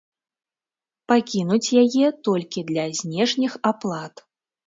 [1.13, 4.15] Пакінуць яе толькі для знешніх аплат.